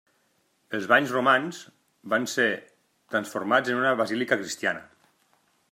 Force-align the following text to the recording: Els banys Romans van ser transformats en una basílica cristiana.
Els 0.77 0.87
banys 0.91 1.11
Romans 1.15 1.59
van 2.13 2.25
ser 2.33 2.47
transformats 3.15 3.73
en 3.75 3.81
una 3.85 3.95
basílica 4.01 4.39
cristiana. 4.45 4.83